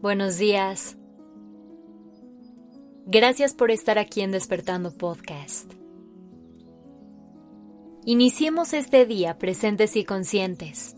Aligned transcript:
buenos 0.00 0.38
días. 0.38 0.96
Gracias 3.06 3.54
por 3.54 3.70
estar 3.70 3.98
aquí 3.98 4.22
en 4.22 4.30
Despertando 4.30 4.96
Podcast. 4.96 5.72
Iniciemos 8.04 8.72
este 8.72 9.04
día 9.04 9.38
presentes 9.38 9.96
y 9.96 10.04
conscientes. 10.04 10.96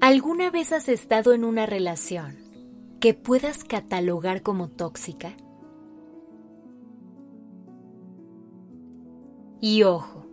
¿Alguna 0.00 0.50
vez 0.50 0.72
has 0.72 0.88
estado 0.88 1.32
en 1.32 1.44
una 1.44 1.64
relación 1.66 2.36
que 3.00 3.14
puedas 3.14 3.64
catalogar 3.64 4.42
como 4.42 4.68
tóxica? 4.68 5.34
Y 9.60 9.84
ojo, 9.84 10.26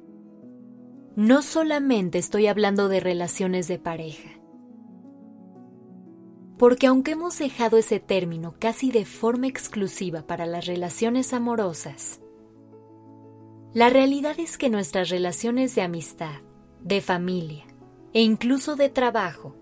no 1.16 1.42
solamente 1.42 2.18
estoy 2.18 2.48
hablando 2.48 2.90
de 2.90 3.00
relaciones 3.00 3.68
de 3.68 3.80
pareja, 3.80 4.43
porque 6.58 6.88
aunque 6.88 7.12
hemos 7.12 7.38
dejado 7.40 7.78
ese 7.78 8.00
término 8.00 8.56
casi 8.60 8.92
de 8.92 9.06
forma 9.06 9.48
exclusiva 9.48 10.22
para 10.28 10.46
las 10.46 10.66
relaciones 10.66 11.34
amorosas, 11.34 12.22
la 13.74 13.90
realidad 13.90 14.40
es 14.40 14.58
que 14.58 14.70
nuestras 14.70 15.10
relaciones 15.10 15.74
de 15.74 15.82
amistad, 15.82 16.42
de 16.82 17.02
familia 17.02 17.66
e 18.14 18.22
incluso 18.22 18.76
de 18.76 18.90
trabajo 18.90 19.56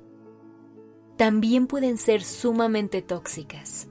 también 1.15 1.67
pueden 1.67 1.97
ser 1.97 2.23
sumamente 2.23 3.01
tóxicas. 3.01 3.87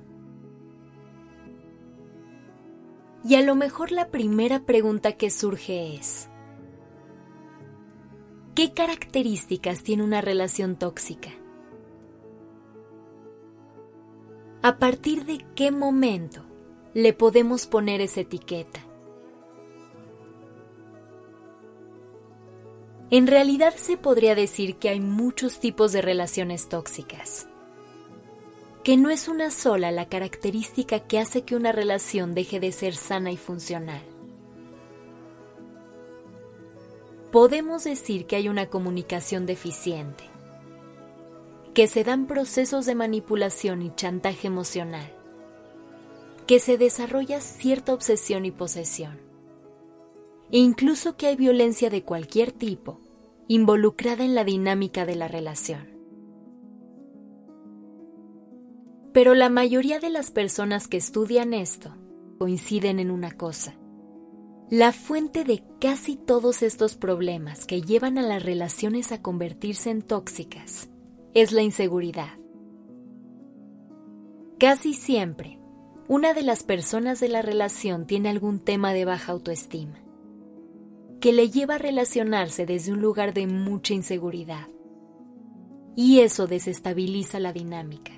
Y 3.24 3.36
a 3.36 3.42
lo 3.42 3.54
mejor 3.54 3.92
la 3.92 4.08
primera 4.08 4.60
pregunta 4.60 5.12
que 5.12 5.30
surge 5.30 5.94
es, 5.94 6.28
¿qué 8.54 8.72
características 8.72 9.82
tiene 9.82 10.02
una 10.02 10.20
relación 10.20 10.76
tóxica? 10.76 11.30
¿A 14.62 14.76
partir 14.76 15.24
de 15.24 15.42
qué 15.54 15.70
momento 15.70 16.44
le 16.92 17.14
podemos 17.14 17.66
poner 17.66 18.02
esa 18.02 18.20
etiqueta? 18.20 18.80
En 23.10 23.26
realidad 23.26 23.74
se 23.76 23.96
podría 23.96 24.34
decir 24.34 24.76
que 24.76 24.90
hay 24.90 25.00
muchos 25.00 25.60
tipos 25.60 25.92
de 25.92 26.02
relaciones 26.02 26.68
tóxicas, 26.68 27.48
que 28.84 28.98
no 28.98 29.08
es 29.08 29.28
una 29.28 29.50
sola 29.50 29.90
la 29.92 30.10
característica 30.10 31.00
que 31.00 31.18
hace 31.18 31.42
que 31.42 31.56
una 31.56 31.72
relación 31.72 32.34
deje 32.34 32.60
de 32.60 32.72
ser 32.72 32.94
sana 32.94 33.32
y 33.32 33.38
funcional. 33.38 34.02
Podemos 37.32 37.84
decir 37.84 38.26
que 38.26 38.36
hay 38.36 38.50
una 38.50 38.66
comunicación 38.66 39.46
deficiente, 39.46 40.29
que 41.74 41.86
se 41.86 42.02
dan 42.02 42.26
procesos 42.26 42.84
de 42.86 42.94
manipulación 42.94 43.82
y 43.82 43.92
chantaje 43.94 44.48
emocional, 44.48 45.12
que 46.46 46.58
se 46.58 46.78
desarrolla 46.78 47.40
cierta 47.40 47.94
obsesión 47.94 48.44
y 48.44 48.50
posesión, 48.50 49.20
e 50.50 50.58
incluso 50.58 51.16
que 51.16 51.28
hay 51.28 51.36
violencia 51.36 51.90
de 51.90 52.02
cualquier 52.02 52.50
tipo 52.50 52.98
involucrada 53.46 54.24
en 54.24 54.34
la 54.34 54.44
dinámica 54.44 55.06
de 55.06 55.14
la 55.14 55.28
relación. 55.28 55.88
Pero 59.12 59.34
la 59.34 59.48
mayoría 59.48 59.98
de 59.98 60.10
las 60.10 60.30
personas 60.30 60.86
que 60.86 60.96
estudian 60.96 61.52
esto 61.52 61.96
coinciden 62.38 63.00
en 63.00 63.10
una 63.10 63.32
cosa. 63.32 63.74
La 64.70 64.92
fuente 64.92 65.42
de 65.42 65.64
casi 65.80 66.14
todos 66.14 66.62
estos 66.62 66.94
problemas 66.94 67.66
que 67.66 67.82
llevan 67.82 68.18
a 68.18 68.22
las 68.22 68.44
relaciones 68.44 69.10
a 69.10 69.20
convertirse 69.20 69.90
en 69.90 70.02
tóxicas 70.02 70.88
es 71.34 71.52
la 71.52 71.62
inseguridad. 71.62 72.38
Casi 74.58 74.94
siempre, 74.94 75.58
una 76.08 76.34
de 76.34 76.42
las 76.42 76.64
personas 76.64 77.20
de 77.20 77.28
la 77.28 77.40
relación 77.40 78.06
tiene 78.06 78.28
algún 78.28 78.58
tema 78.60 78.92
de 78.92 79.04
baja 79.04 79.32
autoestima, 79.32 80.02
que 81.20 81.32
le 81.32 81.50
lleva 81.50 81.76
a 81.76 81.78
relacionarse 81.78 82.66
desde 82.66 82.92
un 82.92 83.00
lugar 83.00 83.32
de 83.32 83.46
mucha 83.46 83.94
inseguridad. 83.94 84.68
Y 85.96 86.20
eso 86.20 86.46
desestabiliza 86.46 87.40
la 87.40 87.52
dinámica. 87.52 88.12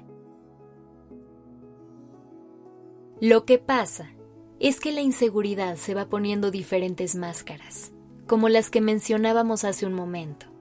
Lo 3.21 3.45
que 3.45 3.59
pasa 3.59 4.11
es 4.59 4.81
que 4.81 4.93
la 4.93 5.01
inseguridad 5.01 5.77
se 5.77 5.95
va 5.95 6.09
poniendo 6.09 6.51
diferentes 6.51 7.15
máscaras, 7.15 7.93
como 8.27 8.49
las 8.49 8.71
que 8.71 8.81
mencionábamos 8.81 9.65
hace 9.65 9.87
un 9.87 9.93
momento. 9.93 10.52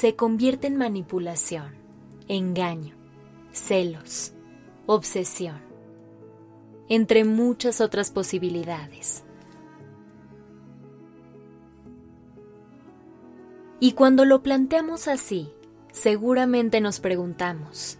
Se 0.00 0.16
convierte 0.16 0.66
en 0.66 0.78
manipulación, 0.78 1.74
engaño, 2.26 2.94
celos, 3.52 4.32
obsesión, 4.86 5.60
entre 6.88 7.26
muchas 7.26 7.82
otras 7.82 8.10
posibilidades. 8.10 9.24
Y 13.78 13.92
cuando 13.92 14.24
lo 14.24 14.42
planteamos 14.42 15.06
así, 15.06 15.52
seguramente 15.92 16.80
nos 16.80 16.98
preguntamos, 16.98 17.98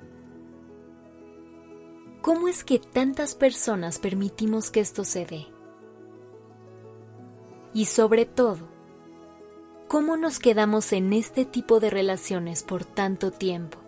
¿cómo 2.22 2.49
es 2.49 2.65
que 2.65 2.78
tantas 2.78 3.34
personas 3.34 3.99
permitimos 3.99 4.71
que 4.71 4.81
esto 4.81 5.05
se 5.05 5.27
dé? 5.27 5.49
Y 7.75 7.84
sobre 7.84 8.25
todo, 8.25 8.80
¿Cómo 9.91 10.17
nos 10.17 10.39
quedamos 10.39 10.93
en 10.93 11.12
este 11.12 11.45
tipo 11.45 11.81
de 11.81 11.91
relaciones 11.91 12.62
por 12.62 12.84
tanto 12.84 13.33
tiempo? 13.33 13.78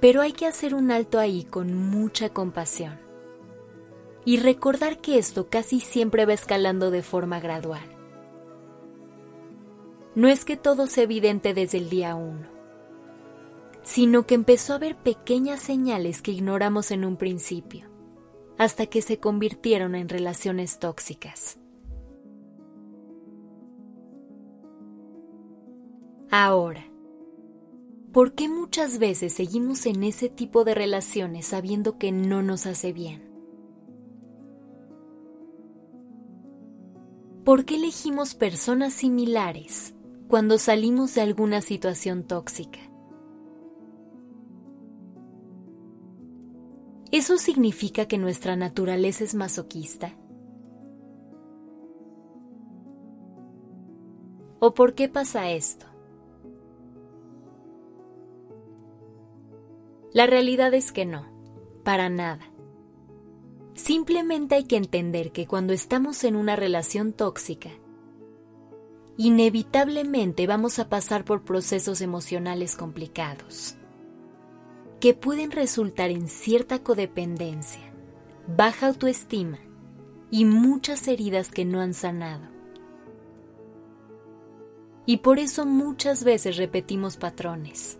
Pero 0.00 0.20
hay 0.22 0.30
que 0.30 0.46
hacer 0.46 0.72
un 0.72 0.92
alto 0.92 1.18
ahí 1.18 1.42
con 1.42 1.74
mucha 1.74 2.28
compasión 2.28 3.00
y 4.24 4.36
recordar 4.36 5.00
que 5.00 5.18
esto 5.18 5.48
casi 5.50 5.80
siempre 5.80 6.26
va 6.26 6.34
escalando 6.34 6.92
de 6.92 7.02
forma 7.02 7.40
gradual. 7.40 7.82
No 10.14 10.28
es 10.28 10.44
que 10.44 10.56
todo 10.56 10.86
sea 10.86 11.02
evidente 11.02 11.54
desde 11.54 11.78
el 11.78 11.90
día 11.90 12.14
uno, 12.14 12.46
sino 13.82 14.28
que 14.28 14.36
empezó 14.36 14.74
a 14.74 14.76
haber 14.76 14.94
pequeñas 14.94 15.60
señales 15.60 16.22
que 16.22 16.30
ignoramos 16.30 16.92
en 16.92 17.04
un 17.04 17.16
principio, 17.16 17.90
hasta 18.58 18.86
que 18.86 19.02
se 19.02 19.18
convirtieron 19.18 19.96
en 19.96 20.08
relaciones 20.08 20.78
tóxicas. 20.78 21.58
Ahora, 26.38 26.84
¿por 28.12 28.34
qué 28.34 28.46
muchas 28.46 28.98
veces 28.98 29.32
seguimos 29.32 29.86
en 29.86 30.04
ese 30.04 30.28
tipo 30.28 30.64
de 30.64 30.74
relaciones 30.74 31.46
sabiendo 31.46 31.96
que 31.96 32.12
no 32.12 32.42
nos 32.42 32.66
hace 32.66 32.92
bien? 32.92 33.22
¿Por 37.42 37.64
qué 37.64 37.76
elegimos 37.76 38.34
personas 38.34 38.92
similares 38.92 39.94
cuando 40.28 40.58
salimos 40.58 41.14
de 41.14 41.22
alguna 41.22 41.62
situación 41.62 42.22
tóxica? 42.22 42.80
¿Eso 47.12 47.38
significa 47.38 48.04
que 48.04 48.18
nuestra 48.18 48.56
naturaleza 48.56 49.24
es 49.24 49.34
masoquista? 49.34 50.14
¿O 54.60 54.74
por 54.74 54.94
qué 54.94 55.08
pasa 55.08 55.50
esto? 55.50 55.95
La 60.16 60.26
realidad 60.26 60.72
es 60.72 60.92
que 60.92 61.04
no, 61.04 61.26
para 61.84 62.08
nada. 62.08 62.50
Simplemente 63.74 64.54
hay 64.54 64.64
que 64.64 64.78
entender 64.78 65.30
que 65.30 65.46
cuando 65.46 65.74
estamos 65.74 66.24
en 66.24 66.36
una 66.36 66.56
relación 66.56 67.12
tóxica, 67.12 67.68
inevitablemente 69.18 70.46
vamos 70.46 70.78
a 70.78 70.88
pasar 70.88 71.26
por 71.26 71.44
procesos 71.44 72.00
emocionales 72.00 72.76
complicados, 72.76 73.76
que 75.00 75.12
pueden 75.12 75.50
resultar 75.50 76.10
en 76.10 76.28
cierta 76.28 76.82
codependencia, 76.82 77.92
baja 78.46 78.86
autoestima 78.86 79.58
y 80.30 80.46
muchas 80.46 81.08
heridas 81.08 81.50
que 81.50 81.66
no 81.66 81.82
han 81.82 81.92
sanado. 81.92 82.48
Y 85.04 85.18
por 85.18 85.38
eso 85.38 85.66
muchas 85.66 86.24
veces 86.24 86.56
repetimos 86.56 87.18
patrones 87.18 87.98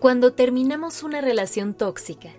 Cuando 0.00 0.32
terminamos 0.32 1.02
una 1.02 1.20
relación 1.20 1.74
tóxica, 1.74 2.30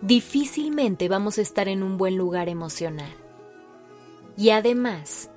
difícilmente 0.00 1.06
vamos 1.10 1.36
a 1.36 1.42
estar 1.42 1.68
en 1.68 1.82
un 1.82 1.98
buen 1.98 2.16
lugar 2.16 2.48
emocional. 2.48 3.12
Y 4.34 4.48
además, 4.48 5.30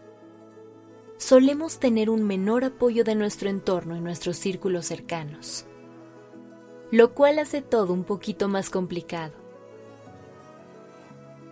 solemos 1.17 1.79
tener 1.79 2.09
un 2.09 2.23
menor 2.23 2.63
apoyo 2.63 3.03
de 3.03 3.15
nuestro 3.15 3.49
entorno 3.49 3.97
y 3.97 3.99
nuestros 3.99 4.37
círculos 4.37 4.85
cercanos, 4.85 5.65
lo 6.89 7.13
cual 7.13 7.39
hace 7.39 7.61
todo 7.61 7.91
un 7.91 8.05
poquito 8.05 8.47
más 8.47 8.69
complicado. 8.69 9.33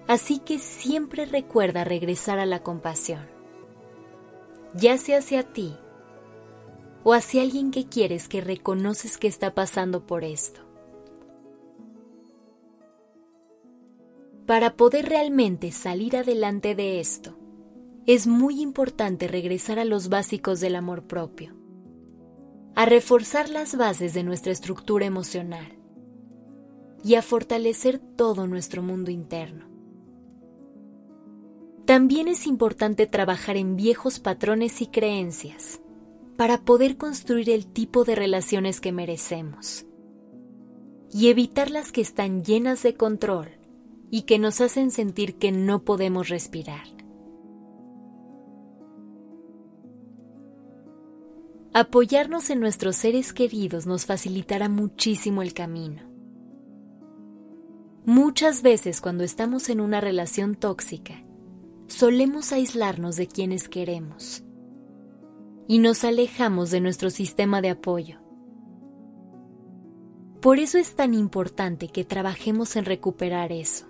Así 0.07 0.39
que 0.39 0.59
siempre 0.59 1.25
recuerda 1.25 1.83
regresar 1.83 2.39
a 2.39 2.45
la 2.45 2.63
compasión, 2.63 3.27
ya 4.73 4.97
sea 4.97 5.17
hacia 5.17 5.43
ti 5.43 5.75
o 7.07 7.13
hacia 7.13 7.43
alguien 7.43 7.69
que 7.69 7.87
quieres 7.87 8.27
que 8.27 8.41
reconoces 8.41 9.19
que 9.19 9.27
está 9.27 9.53
pasando 9.53 10.07
por 10.07 10.23
esto. 10.23 10.61
Para 14.47 14.75
poder 14.75 15.07
realmente 15.07 15.71
salir 15.71 16.17
adelante 16.17 16.73
de 16.73 16.99
esto, 16.99 17.37
es 18.07 18.25
muy 18.25 18.59
importante 18.59 19.27
regresar 19.27 19.77
a 19.77 19.85
los 19.85 20.09
básicos 20.09 20.59
del 20.59 20.75
amor 20.75 21.03
propio, 21.03 21.55
a 22.73 22.85
reforzar 22.85 23.49
las 23.49 23.77
bases 23.77 24.15
de 24.15 24.23
nuestra 24.23 24.51
estructura 24.51 25.05
emocional 25.05 25.77
y 27.03 27.15
a 27.15 27.21
fortalecer 27.21 27.99
todo 27.99 28.47
nuestro 28.47 28.81
mundo 28.81 29.11
interno. 29.11 29.67
También 31.85 32.27
es 32.27 32.47
importante 32.47 33.05
trabajar 33.05 33.57
en 33.57 33.75
viejos 33.75 34.19
patrones 34.19 34.81
y 34.81 34.87
creencias 34.87 35.81
para 36.37 36.61
poder 36.61 36.97
construir 36.97 37.49
el 37.49 37.65
tipo 37.65 38.03
de 38.03 38.15
relaciones 38.15 38.81
que 38.81 38.91
merecemos 38.91 39.85
y 41.11 41.29
evitar 41.29 41.71
las 41.71 41.91
que 41.91 42.01
están 42.01 42.43
llenas 42.43 42.83
de 42.83 42.95
control 42.95 43.49
y 44.11 44.23
que 44.23 44.37
nos 44.37 44.59
hacen 44.61 44.91
sentir 44.91 45.35
que 45.35 45.51
no 45.51 45.83
podemos 45.83 46.29
respirar. 46.29 46.87
Apoyarnos 51.73 52.49
en 52.49 52.61
nuestros 52.61 52.95
seres 52.95 53.33
queridos 53.33 53.85
nos 53.85 54.05
facilitará 54.05 54.69
muchísimo 54.69 55.41
el 55.41 55.53
camino. 55.53 56.03
Muchas 58.05 58.61
veces 58.61 59.01
cuando 59.01 59.23
estamos 59.23 59.69
en 59.69 59.81
una 59.81 59.99
relación 59.99 60.55
tóxica, 60.55 61.25
solemos 61.87 62.53
aislarnos 62.53 63.17
de 63.17 63.27
quienes 63.27 63.67
queremos 63.67 64.44
y 65.67 65.79
nos 65.79 66.03
alejamos 66.03 66.71
de 66.71 66.81
nuestro 66.81 67.09
sistema 67.09 67.61
de 67.61 67.69
apoyo. 67.69 68.19
Por 70.41 70.59
eso 70.59 70.77
es 70.77 70.95
tan 70.95 71.13
importante 71.13 71.87
que 71.87 72.05
trabajemos 72.05 72.75
en 72.75 72.85
recuperar 72.85 73.51
eso, 73.51 73.87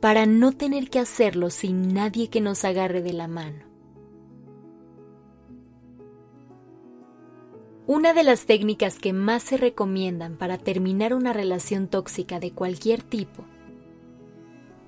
para 0.00 0.24
no 0.24 0.52
tener 0.52 0.88
que 0.88 0.98
hacerlo 0.98 1.50
sin 1.50 1.92
nadie 1.92 2.28
que 2.28 2.40
nos 2.40 2.64
agarre 2.64 3.02
de 3.02 3.12
la 3.12 3.28
mano. 3.28 3.64
Una 7.86 8.14
de 8.14 8.24
las 8.24 8.46
técnicas 8.46 8.98
que 8.98 9.12
más 9.12 9.44
se 9.44 9.58
recomiendan 9.58 10.36
para 10.36 10.58
terminar 10.58 11.14
una 11.14 11.32
relación 11.32 11.86
tóxica 11.86 12.40
de 12.40 12.50
cualquier 12.50 13.02
tipo 13.02 13.44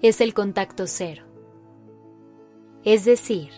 es 0.03 0.21
el 0.21 0.35
contacto 0.35 0.87
cero. 0.87 1.25
Es 2.85 3.05
decir, 3.05 3.51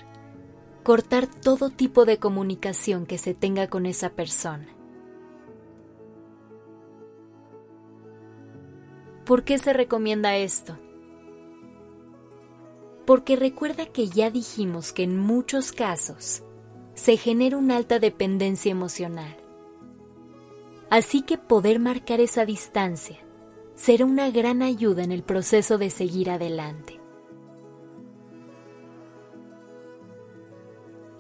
cortar 0.91 1.29
todo 1.29 1.71
tipo 1.71 2.05
de 2.05 2.19
comunicación 2.19 3.07
que 3.07 3.17
se 3.17 3.33
tenga 3.33 3.69
con 3.69 3.87
esa 3.87 4.11
persona. 4.11 4.67
¿Por 9.25 9.45
qué 9.45 9.59
se 9.59 9.73
recomienda 9.73 10.37
esto? 10.37 10.77
Porque 13.07 13.37
recuerda 13.37 13.87
que 13.87 14.09
ya 14.09 14.33
dijimos 14.33 14.93
que 14.93 15.05
en 15.05 15.17
muchos 15.17 15.71
casos 15.71 16.43
se 16.95 17.17
genera 17.17 17.57
una 17.57 17.77
alta 17.77 18.01
dependencia 18.01 18.73
emocional. 18.73 19.37
Así 20.91 21.23
que 21.23 21.39
poder 21.39 21.79
marcar 21.79 22.19
esa 22.19 22.45
distancia 22.45 23.19
será 23.77 24.07
una 24.07 24.29
gran 24.33 24.61
ayuda 24.61 25.05
en 25.05 25.13
el 25.13 25.23
proceso 25.23 25.79
de 25.79 25.91
seguir 25.91 26.31
adelante. 26.31 27.00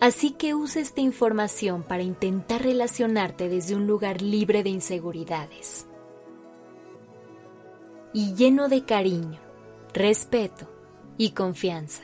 Así 0.00 0.30
que 0.30 0.54
usa 0.54 0.80
esta 0.80 1.02
información 1.02 1.82
para 1.82 2.02
intentar 2.02 2.62
relacionarte 2.62 3.50
desde 3.50 3.76
un 3.76 3.86
lugar 3.86 4.22
libre 4.22 4.62
de 4.62 4.70
inseguridades 4.70 5.86
y 8.14 8.34
lleno 8.34 8.68
de 8.68 8.84
cariño, 8.84 9.38
respeto 9.92 10.68
y 11.18 11.32
confianza. 11.32 12.02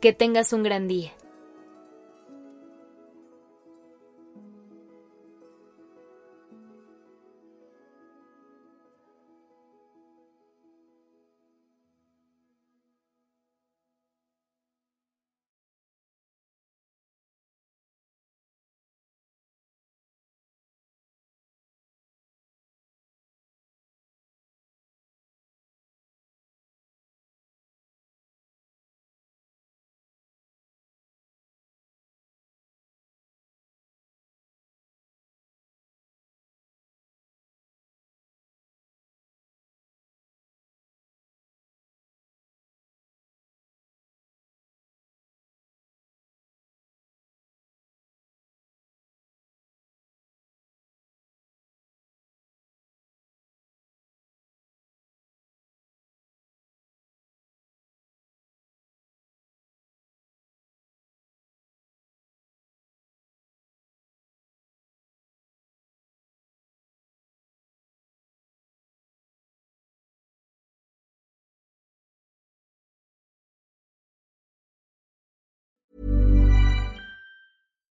Que 0.00 0.12
tengas 0.12 0.52
un 0.52 0.64
gran 0.64 0.88
día. 0.88 1.12